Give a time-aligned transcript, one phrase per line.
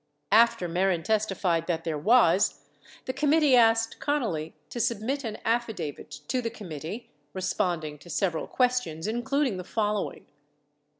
[0.31, 2.63] 2 After Mehren testified that there was,
[3.05, 9.05] the committee asked Connally to submit an affidavit to the committee responding to several questions
[9.05, 10.33] including the following: Q.